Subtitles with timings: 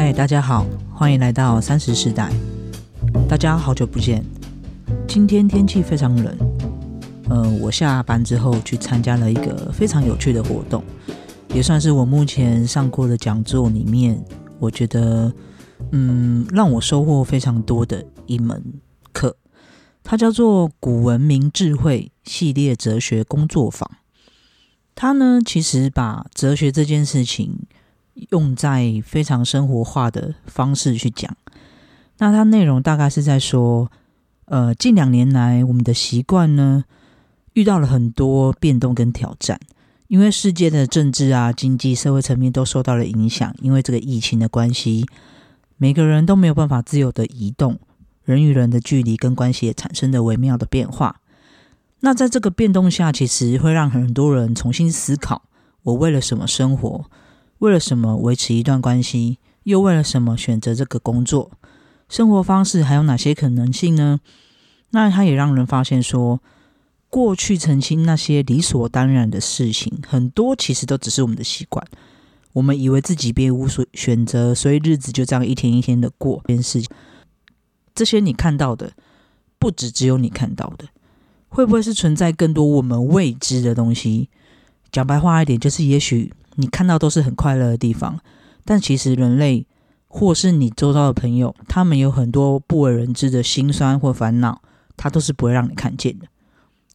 [0.00, 2.30] 嗨，大家好，欢迎来到三十世代。
[3.28, 4.24] 大家好久不见。
[5.08, 6.38] 今天天气非常冷，
[7.28, 10.84] 呃，我下班之后去参加了一个非常有趣的活动，
[11.52, 14.24] 也算是我目前上过的讲座里面，
[14.60, 15.32] 我觉得
[15.90, 18.62] 嗯，让我收获非常多的一门
[19.12, 19.36] 课。
[20.04, 23.90] 它叫做“古文明智慧系列哲学工作坊”。
[24.94, 27.66] 它呢，其实把哲学这件事情。
[28.30, 31.36] 用在非常生活化的方式去讲，
[32.18, 33.90] 那它内容大概是在说，
[34.46, 36.84] 呃，近两年来我们的习惯呢，
[37.52, 39.60] 遇到了很多变动跟挑战，
[40.08, 45.06] 因为世界的政治啊、经济、社会层面都受到了影响，因为这个疫情的关系，
[45.76, 47.78] 每个人都没有办法自由的移动，
[48.24, 51.20] 人与人的距离跟关系也产生了微妙的变化。
[52.00, 55.42] 那在这个变动下，其实会让很多人重新思考，
[55.82, 57.04] 我为了什么生活？
[57.58, 59.38] 为了什么维持一段关系？
[59.64, 61.50] 又为了什么选择这个工作？
[62.08, 64.20] 生活方式还有哪些可能性呢？
[64.90, 66.40] 那它也让人发现说，
[67.10, 71.84] 过去澄清那些理所当然的事情，很多其实都只是我们的习惯。
[72.54, 76.40] 我们以为自己别无所选择，所以日子就这样一天一天的过。
[76.46, 76.88] 这件事情，
[77.94, 78.92] 这些你看到的，
[79.58, 80.86] 不止只有你看到的，
[81.48, 84.30] 会不会是存在更多我们未知的东西？
[84.90, 86.32] 讲白话一点，就是也许。
[86.60, 88.18] 你看到都是很快乐的地方，
[88.64, 89.64] 但其实人类
[90.08, 94.60] 或是你周遭的朋友，他们有很多不为人知的辛酸或烦恼，
[94.96, 96.26] 他都是不会让你看见的。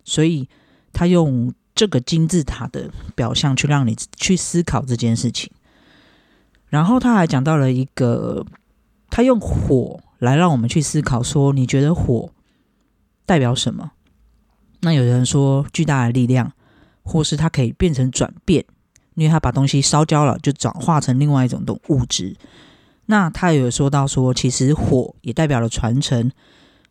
[0.03, 0.50] 所以
[0.92, 5.50] 他用这个金字塔的表象去让你去思考这件事情。
[6.67, 8.45] 然后他还讲到了一个，
[9.09, 12.31] 他用火来让我们去思考，说你觉得火
[13.25, 13.92] 代表什么？
[14.81, 16.52] 那有人说巨大的力量，
[17.03, 18.66] 或是它可以变成转变。
[19.16, 22.36] 因为他把东西烧焦了，就转化成另外一种的物质。
[23.06, 26.31] 那他有说到说，其实火也代表了传承。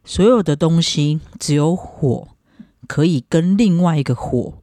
[0.04, 2.28] 所有的东西只有火
[2.86, 4.54] 可以跟另外一个火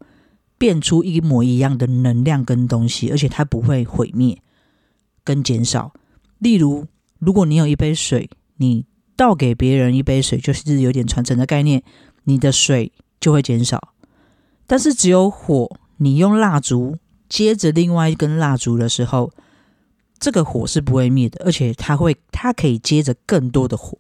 [0.58, 4.42] 变出一模一样的能量跟东西，而且它不会毁灭
[5.24, 5.94] 跟减少。
[6.38, 6.86] 例如，
[7.18, 8.86] 如果你有一杯水，你
[9.16, 11.82] 倒给别人一杯水，就是有点传承的概念，
[12.26, 13.94] 你的水就会减少。
[14.68, 16.98] 但是只有火，你用蜡烛。
[17.30, 19.32] 接着另外一根蜡烛的时候，
[20.20, 23.98] 这个火是不会灭的，而且它会，它可以接着更多的火。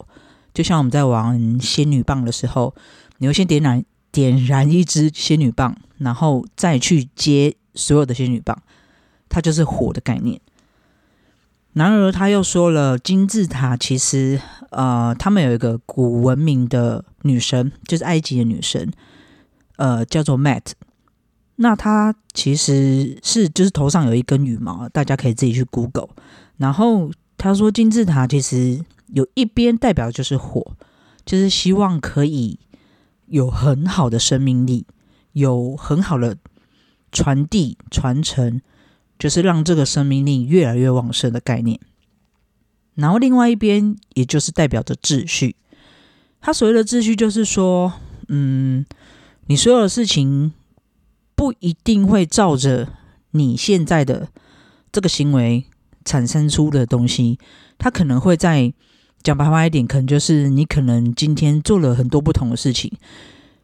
[0.53, 2.75] 就像我们在玩仙女棒的时候，
[3.19, 8.61] 你会先点燃点燃一支仙女棒，然后再去接所有的仙女棒，
[9.29, 10.41] 它就是火的概念。
[11.73, 14.41] 然而他又说了，金字塔其实，
[14.71, 18.91] 呃，他们有一个古文明的女神，就是埃及的女神，
[19.77, 20.63] 呃，叫做 Mat。
[21.61, 26.07] 那它其实是就是头上有一根羽毛，大家可以自己去 Google。
[26.55, 30.77] 然后他说金字塔其实有一边代表就是火，
[31.25, 32.57] 就是希望可以
[33.25, 34.85] 有很好的生命力，
[35.33, 36.37] 有很好的
[37.11, 38.61] 传递传承，
[39.17, 41.77] 就是让这个生命力越来越旺盛的概念。
[42.95, 45.57] 然后另外一边也就是代表着秩序，
[46.39, 47.91] 他所谓的秩序就是说，
[48.29, 48.85] 嗯，
[49.47, 50.53] 你所有的事情。
[51.39, 52.89] 不一定会照着
[53.31, 54.27] 你现在的
[54.91, 55.63] 这个行为
[56.03, 57.39] 产生出的东西，
[57.77, 58.73] 它可能会在
[59.23, 62.91] 讲白话一点，可能就是你可能今天做了很多不同的事情，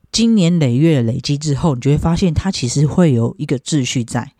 [0.10, 4.32] 今年累月累积之后，你就会发现它其实会有一个秩序在。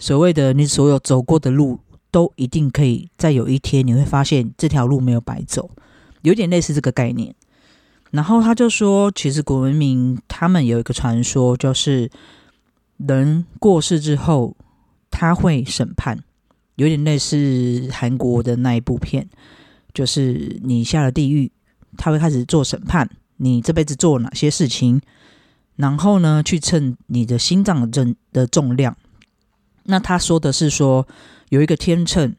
[0.00, 1.78] 所谓的你所有走过的路，
[2.10, 5.70] 都一定可以在有一天你会发现这条路没有白走，
[6.22, 7.32] 有点类似这个概念。
[8.10, 12.10] 然后他就说，其实古文明他们有一个传说，就是。
[12.98, 14.56] 人过世之后，
[15.10, 16.22] 他会审判，
[16.76, 19.28] 有点类似韩国的那一部片，
[19.92, 21.50] 就是你下了地狱，
[21.96, 25.00] 他会开始做审判，你这辈子做哪些事情，
[25.76, 28.96] 然后呢，去称你的心脏的重的重量。
[29.84, 31.06] 那他说的是说，
[31.48, 32.34] 有一个天秤，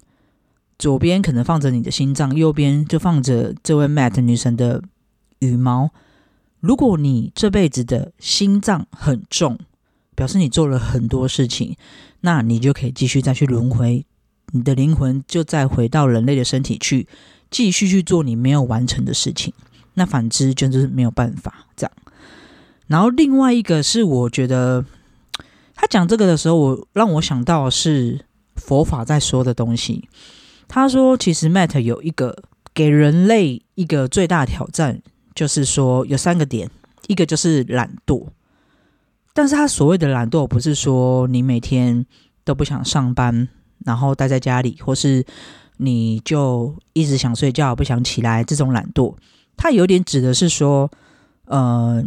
[0.79, 4.81] 左边可能放着你的心脏，右边就放着这位 Matt 女神的
[5.39, 5.91] 羽毛。
[6.61, 9.59] 如果你这辈子的心脏很重。
[10.15, 11.75] 表示你做了很多事情，
[12.21, 14.05] 那你就可以继续再去轮回，
[14.51, 17.07] 你的灵魂就再回到人类的身体去，
[17.49, 19.53] 继续去做你没有完成的事情。
[19.95, 21.91] 那反之就是没有办法这样。
[22.87, 24.83] 然后另外一个是，我觉得
[25.75, 28.25] 他讲这个的时候，我让我想到是
[28.55, 30.09] 佛法在说的东西。
[30.67, 32.35] 他说，其实 Matt 有一个
[32.73, 35.01] 给人类一个最大挑战，
[35.35, 36.69] 就是说有三个点，
[37.07, 38.27] 一个就是懒惰。
[39.33, 42.05] 但是他所谓的懒惰，不是说你每天
[42.43, 43.47] 都不想上班，
[43.83, 45.25] 然后待在家里，或是
[45.77, 49.15] 你就一直想睡觉，不想起来，这种懒惰，
[49.57, 50.91] 他有点指的是说，
[51.45, 52.05] 呃，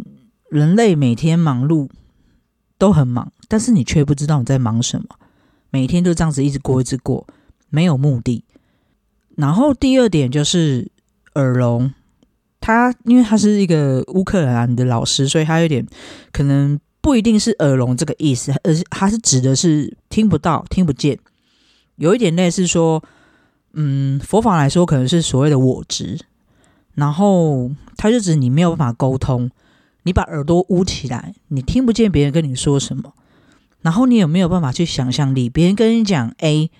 [0.49, 1.89] 人类每天忙碌
[2.77, 5.07] 都很忙，但是你却不知道你在忙什么，
[5.69, 7.27] 每天都这样子一直过，一直过，
[7.69, 8.45] 没有目的。
[9.35, 10.89] 然后第二点就是
[11.35, 11.93] 耳聋，
[12.61, 15.85] 他因为他是一个乌克兰的老师，所以他有点
[16.31, 21.17] 可能不一定是耳聋这个意思，而是它是指的是听不到、听不见，
[21.95, 23.01] 有一点类似说。
[23.79, 26.19] 嗯，佛法来说可能是所谓的我执，
[26.95, 29.51] 然后它就指你没有办法沟通，
[30.03, 33.13] 你把耳朵捂起来，你听不见别人跟你说什么，
[33.81, 35.47] 然后你有没有办法去想象力？
[35.47, 36.71] 别人跟你讲 A，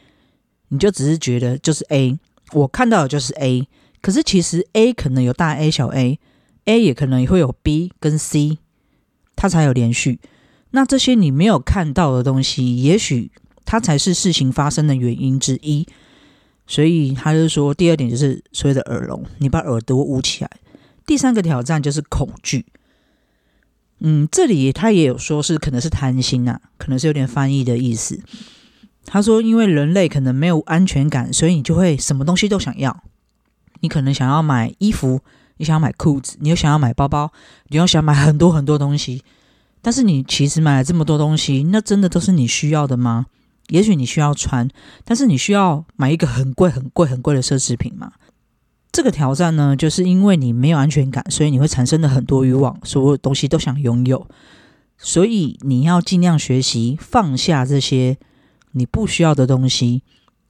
[0.70, 2.18] 你就只是觉得就是 A，
[2.54, 3.68] 我看到的就是 A，
[4.02, 8.58] 可是其实 A 可能有大 A 小 A，A 也可能会有 B 跟 C，
[9.38, 10.20] 它才有连续。
[10.72, 13.32] 那这些你没有看到的东西，也许
[13.64, 15.88] 它才是事情发生的原因之一。
[16.70, 20.52] 所以他就说，第二点就是所谓的耳聋，你把耳朵捂起来。
[21.06, 22.66] 第三个挑战就是恐惧。
[24.00, 28.20] 嗯，这里他也有说是可能是贪心啊，可能是有点翻译的意思。
[29.06, 33.02] 他说，因为人类可能没有安全感，所以你就会什么东西都想要。
[33.80, 35.22] 你可能想要买衣服，
[35.58, 37.32] 你想要买裤子，你又想要买包包，
[37.68, 39.24] 你又想买很多很多东西。
[39.82, 43.28] 但是你其实买了这么多东西，那真的都是你需要的吗？
[43.70, 44.70] 也许你需要穿，
[45.04, 48.14] 但是你需要买一个很贵、很贵、很贵的奢侈品吗？
[48.92, 54.28] 这个挑战呢，就是因为你没有安全感，所以你会产生的很多欲望，所有东西都想拥有。
[54.98, 58.18] 所以你要尽量学习放下这些
[58.72, 60.02] 你不需要的东西。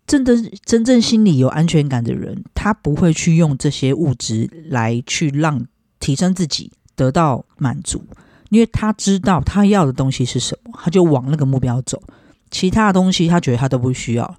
[0.08, 0.34] 真的
[0.66, 5.68] 真正心里有安全感的人，他不会去用这些物质来去让
[6.00, 8.02] 提升自己得到满足，
[8.50, 12.02] 因为他知道他要的东西是什么，他就往那个目标走。
[12.50, 14.38] 其他的东西，他觉得他都不需要，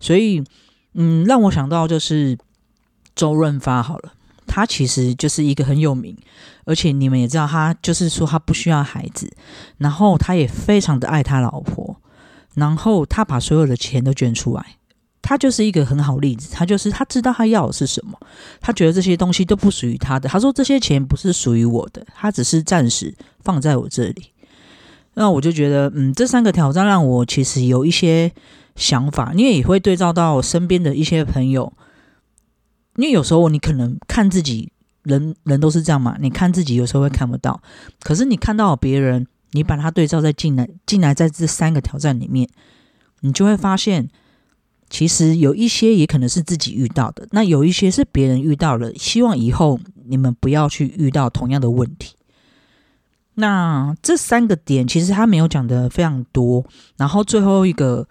[0.00, 0.42] 所以，
[0.94, 2.36] 嗯，让我想到就是
[3.14, 4.12] 周润发好了，
[4.48, 6.18] 他其实就是一个很有名，
[6.64, 9.32] 而且你们也知道，他就是说他不需要孩子，
[9.78, 12.00] 然后他也非常的爱他老婆，
[12.54, 14.66] 然后他把所有的钱都捐出来，
[15.28, 18.16] 他就是一个很好例子，他就是他知道他要的是什么，
[18.60, 24.26] 他觉得这些东西都不属于他的，他说这些钱不是属于我的，他只是暂时放在我这里。
[25.14, 28.30] 那我就觉得，嗯，这三个挑战让我其实有一些
[28.76, 31.72] 想法，因为也会对照到身边的一些朋友。
[32.94, 34.70] 因为有时候你可能看自己，
[35.02, 37.60] 人人都是这样嘛，你看自己有时候会看不到，
[38.00, 42.48] 可是你看到别人，你把它对照在进来，进来在这三个挑战里面，
[43.20, 44.08] 你就会发现，
[44.88, 52.14] 其实有一些也可能是自己遇到的，那有一些是别人遇到了，希望以后你们不要去遇到同样的问题。
[53.34, 56.64] 那这三个点其实他没有讲的非常多，
[56.96, 58.08] 然后最后一个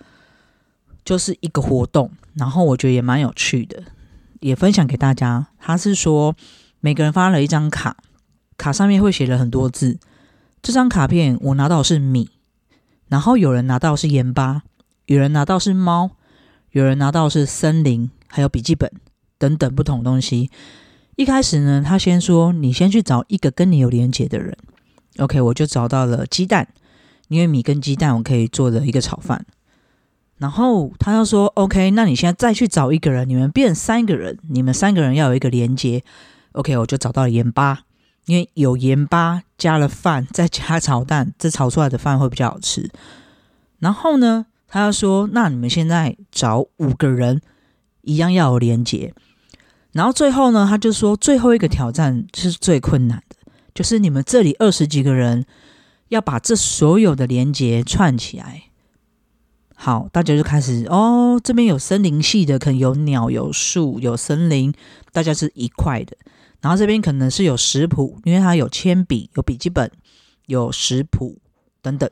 [1.04, 3.82] 就是一个活动，然后我觉得也蛮有趣的，
[4.42, 5.48] 也分享给大家。
[5.58, 6.36] 他是说
[6.80, 7.98] 每个人发了一张卡，
[8.58, 9.98] 卡上面会写了很多字。
[10.62, 12.30] 这张卡片我拿到是米，
[13.08, 14.62] 然后有人拿到是盐巴，
[15.06, 16.12] 有人拿到是猫，
[16.76, 18.92] 有人拿到是森林，还有笔记本
[19.38, 20.52] 等等不同东西。
[21.16, 24.58] 一开始呢，他先说你先去找一个跟你有连结的人。
[25.20, 26.68] OK，我就找到了鸡蛋，
[27.30, 29.46] 因为米跟鸡蛋我可以做的一个炒饭。
[30.38, 36.04] 然后他又说：“OK，那你现在再去找一个人，你们变三个人，你们三个人要有一个连接。
[36.52, 37.84] ”OK，我就找到了盐巴，
[38.26, 42.92] 因为有盐巴加了饭，再加炒蛋，这炒出来的饭会比较好吃。
[43.80, 47.42] 然后呢，他说：“那你们现在找五个人，
[48.02, 49.14] 一样要有连接。”
[49.94, 53.36] 然后最后呢，他就说：“最后一个挑战是最困难的。”
[53.74, 55.46] 就是你们这里二十几个人
[56.10, 58.64] 要把这所有的连接串起来，
[59.76, 61.40] 好，大家就开始哦。
[61.44, 64.74] 这边有森林系的，可能有鸟、有树、有森林，
[65.12, 66.16] 大家是一块的。
[66.62, 69.92] 然后这边可能是有食谱，因为它有铅笔、有笔记本、
[70.46, 71.40] 有食谱
[71.82, 72.10] 等等。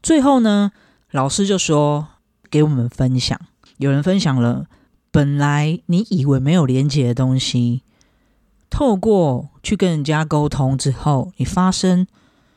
[0.00, 0.70] 最后呢，
[1.10, 2.06] 老师就说
[2.50, 3.40] 给我们分享，
[3.78, 4.66] 有人分享了
[5.10, 7.82] 本来你以为没有连接的东西。
[8.70, 12.06] 透过去跟人家沟通之后，你发生，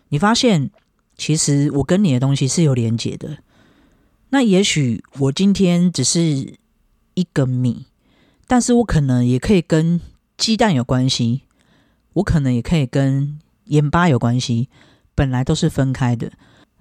[0.10, 0.70] 你发现，
[1.16, 3.38] 其实我跟你的东西是有连接的。
[4.30, 6.56] 那也许我今天只是
[7.14, 7.86] 一个米，
[8.48, 10.02] 但是我可能也可以跟
[10.38, 11.44] 鸡蛋有关系，
[12.14, 14.68] 我可能也可以跟盐巴有关系，
[15.16, 16.34] 本来都是分开的，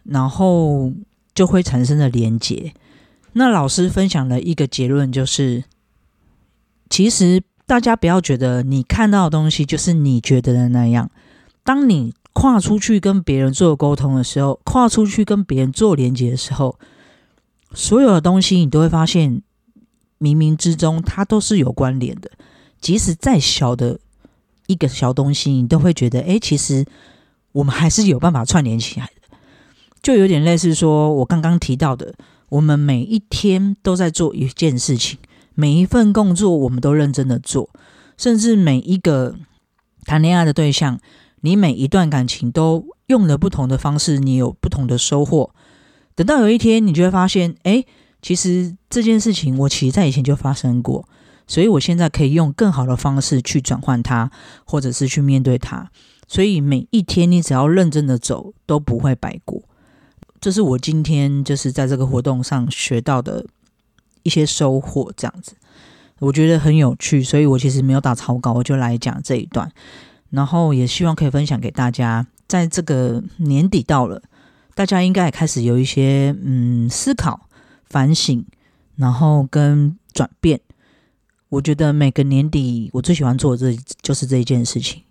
[0.02, 0.92] 然后
[1.34, 2.74] 就会产生了连接。
[3.32, 5.64] 那老师分享的一个结论就是，
[6.88, 7.42] 其实。
[7.66, 11.08] 大家不要觉得你看到的东西就是你觉得的那样。
[11.62, 16.76] 当你跨出去跟别人做沟通的时候，跨出去跟别人做连接的时候，
[17.72, 19.40] 所有的东西你都会发现，
[20.18, 22.28] 冥冥之中它都是有关联的。
[22.80, 24.00] 即使再小的
[24.66, 26.84] 一个小东西，你都会觉得，哎，其实
[27.52, 29.19] 我们还是有办法串联起来的。
[30.02, 32.14] 就有点类似说，我刚刚提到的，
[32.48, 35.18] 我们每一天都在做一件事情，
[35.54, 37.70] 每一份工作我们都认真的做，
[38.16, 39.36] 甚至每一个
[40.04, 40.98] 谈恋爱的对象，
[41.42, 45.50] 你每一段感情都用了不同的方式，你有不同的收获。
[46.14, 47.84] 等到有一天，你就会发现，哎，
[48.20, 51.06] 其实这件事情我其实在以前就发生过。
[51.46, 54.30] 所以，我现在可以用更好的方式去转换它，
[54.64, 55.90] 或者是去面对它。
[56.28, 59.60] 所以，每一天你只要认真的走，都不会白过。
[60.40, 63.44] 这是我今天就是在这个活动上学到的
[64.22, 65.52] 一些收获，这样子
[66.18, 67.22] 我觉得很有趣。
[67.22, 69.70] 所以我其实没有打草稿，我就来讲这一段，
[70.30, 72.26] 然后也希望可以分享给大家。
[72.48, 74.20] 在这个年底到了，
[74.74, 77.48] 大家应该也开始有一些嗯思考、
[77.84, 78.44] 反省，
[78.96, 80.60] 然后跟转变。
[81.50, 85.02] 我觉得每个年底，我最喜欢做的这就是这一件事情。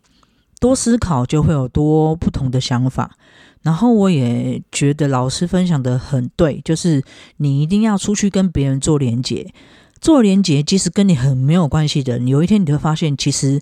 [0.60, 3.16] 多思考就会有多不同的想法。
[3.62, 7.04] 然后我也觉得老师分享的很对，就是
[7.38, 9.54] 你一定要出去跟别人做连接。
[10.02, 13.62] 做连接，即使跟你很没有关系的，有一天你会发现，其实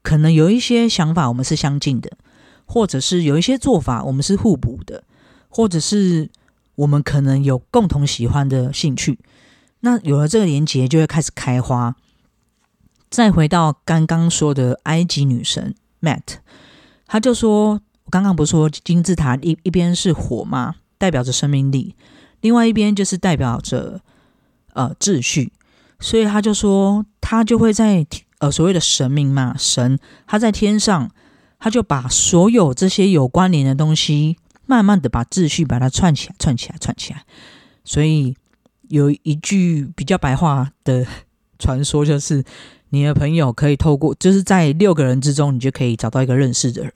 [0.00, 2.12] 可能有一些想法我们是相近的，
[2.66, 5.02] 或者是有一些做法我们是互补的，
[5.48, 6.30] 或者是
[6.76, 9.18] 我们可能有共同喜欢的兴趣。
[9.80, 11.96] 那有了这个连接，就会开始开花。
[13.10, 16.36] 再回到刚刚说的埃及女神 Matt，
[17.08, 17.80] 他就说
[18.12, 20.74] ：“刚刚不是说金字塔一一边是火吗？
[20.98, 21.94] 代表着生命力，
[22.42, 24.02] 另外一边就是代表着
[24.74, 25.54] 呃秩序。
[25.98, 28.06] 所以他就说，他就会在
[28.40, 31.10] 呃所谓的神明嘛，神他在天上，
[31.58, 37.24] 他就把所有这些有关联的东西，慢慢的把秩序把它串起来，串起来，串起来。
[37.82, 38.36] 所以
[38.88, 41.06] 有一句比较白话的
[41.58, 42.44] 传说就是。”
[42.94, 46.92] 你的朋友可以透过，就是在六个人之中，你就可以找到一个认识的人。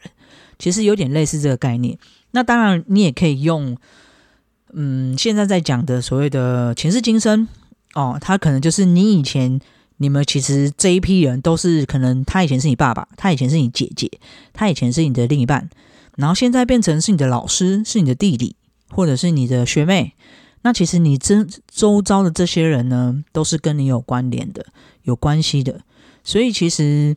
[0.59, 1.99] 其实有点类似这个概念。
[2.33, 3.77] 那当然，你也可以用，
[4.73, 7.49] 嗯，现在在讲的所谓的前世今生
[7.95, 9.61] 哦，他可能就是你以前
[9.97, 14.11] 你们其实这一批人都是可能他以前是你爸爸，他以前是你姐姐，
[14.53, 15.69] 他以前是你的另一半，
[16.17, 18.57] 然后现在变成是你的老师，是你的弟弟，
[18.91, 20.15] 或者是你的学妹。
[20.63, 24.67] 那其实你真周遭的这些人呢，都是跟你有关联的。
[25.03, 25.83] 有关系的，
[26.25, 27.17] 所以其实，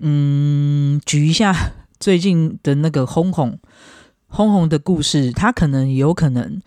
[0.00, 1.54] 嗯，举一下
[1.98, 3.58] 最近的那个轰轰
[4.26, 6.60] 轰轰的故事，他可能有可能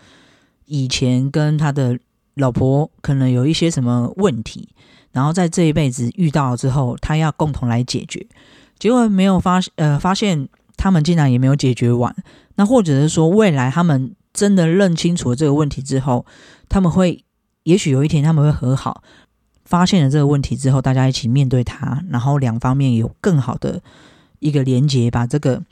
[0.65, 1.99] 以前跟他的
[2.35, 4.69] 老婆可能有一些什么问题，
[5.11, 8.25] 然后在这一辈子遇到之后，他要共同来解决，
[8.77, 12.15] 结果没有发呃发现他们竟然也没有解决完，
[12.55, 16.25] 那或者是说未来他们真的认清楚了这个问题之后，
[16.67, 17.23] 他们会
[17.63, 19.03] 也许有一天他们会和好。
[19.65, 23.79] 发现了这个问题之后，大家一起面对它，然后两方面有更好的
[24.39, 25.63] 一个连接，把这个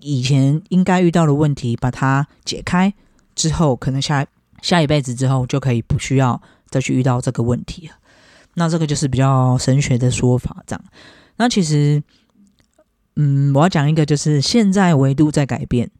[0.00, 2.92] 以前应该遇到的问题把它解开
[3.34, 4.26] 之后，可能下
[4.62, 7.94] 下一辈子之后就可以不需要再去遇到这个问题了。
[8.54, 10.84] 那这个就是比较神学的说法，这样。
[11.36, 12.02] 那其实，
[13.16, 15.90] 嗯，我要讲一个，就是现在维度在改变，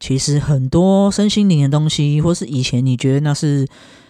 [0.00, 3.66] 其实很多身心灵的东西，或是以前你觉得那是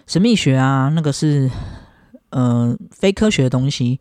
[0.06, 1.50] 神秘学啊，那个是。
[2.30, 4.00] 呃，非科学的东西，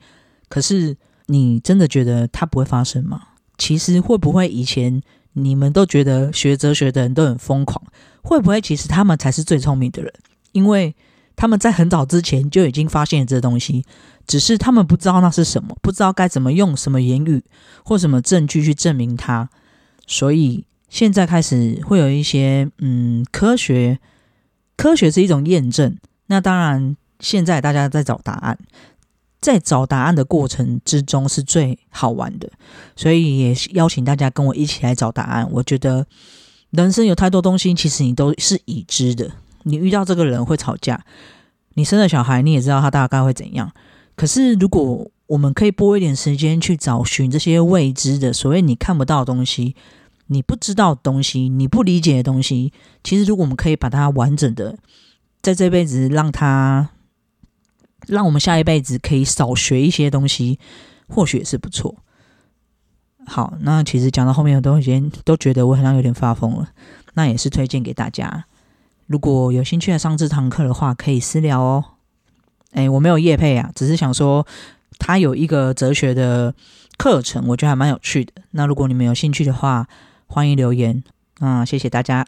[0.49, 0.97] 可是
[1.27, 3.21] 你真的觉得它不会发生吗？
[3.57, 5.01] 其实会不会以前
[5.33, 7.81] 你们都觉得学哲学的人都很疯狂？
[8.21, 10.13] 会不会其实他们才是最聪明的人？
[10.51, 10.95] 因为
[11.35, 13.83] 他们在很早之前就已经发现了这东西，
[14.25, 17.43] 只是他们不知道那是什么，不知道该怎么用什么言语
[17.83, 19.49] 或什么证据去证明它。
[20.07, 23.99] 所以现在开始会有一些嗯，科学，
[24.77, 25.97] 科学是一种验证。
[26.27, 26.95] 那当然。
[27.21, 28.57] 现在大家在找答案，
[29.45, 32.49] 在找答案的过程之中是最好玩的，
[32.95, 35.47] 所以也邀请大家跟我一起来找答案。
[35.51, 36.07] 我觉得
[36.71, 39.29] 人生有太多东西，其实你都是已知的。
[39.61, 40.99] 你遇到这个人会吵架，
[41.75, 43.71] 你生了小孩，你也知道他大概会怎样。
[44.15, 49.75] 可是如果我们可以拨一点时间去找寻这些未知的，所谓你看不到的东西，
[50.25, 52.73] 你不知道的东西，你不理解的东西，
[53.03, 54.75] 其实如果我们可以把它完整的
[55.43, 56.89] 在这辈子让它。
[58.07, 60.59] 让我们下一辈子可以少学一些东西，
[61.07, 62.03] 或许也是不错。
[63.25, 66.69] 好，那其实讲到后面，我都已经都觉得我好像有点发疯了。
[67.15, 68.45] 那也是推荐给大家，
[69.07, 71.83] 如果有兴趣来上这堂课的话，可以私聊哦。
[72.71, 74.45] 哎，我没有叶配啊，只是想说
[74.99, 76.53] 他有一个哲学的
[76.97, 78.33] 课程，我觉得还蛮有趣的。
[78.51, 79.87] 那如果你们有兴趣的话，
[80.27, 81.03] 欢迎留言。
[81.39, 82.27] 啊，谢谢大家，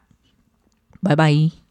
[1.01, 1.66] 拜拜。